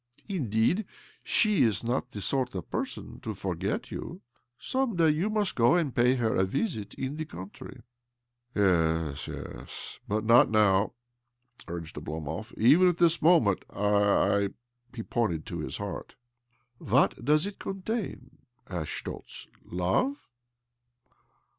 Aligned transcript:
Indeed, 0.27 0.87
she 1.21 1.61
is 1.61 1.83
not 1.83 2.09
the 2.09 2.21
sort 2.21 2.55
of 2.55 2.71
person 2.71 3.19
to 3.19 3.35
forget 3.35 3.91
you. 3.91 4.21
Some 4.57 4.95
day 4.95 5.11
you 5.11 5.29
must 5.29 5.53
go 5.53 5.75
and 5.75 5.93
pay 5.93 6.15
her 6.15 6.35
a 6.35 6.43
visit 6.43 6.95
in 6.95 7.17
the 7.17 7.25
country."" 7.25 7.83
Yes, 8.55 9.27
yes— 9.27 9.99
but 10.07 10.23
not 10.25 10.49
now," 10.49 10.93
urged 11.67 11.97
Oblomov." 11.97 12.51
Even 12.57 12.87
at 12.87 12.97
this 12.97 13.21
moment 13.21 13.63
I— 13.69 14.45
I" 14.45 14.49
He 14.95 15.03
pointed 15.03 15.45
to 15.45 15.59
his 15.59 15.77
heart. 15.77 16.15
"What 16.79 17.23
does 17.23 17.45
it 17.45 17.59
contain?" 17.59 18.39
asked 18.67 18.89
Schtoltz. 18.89 19.45
"Love?" 19.63 20.27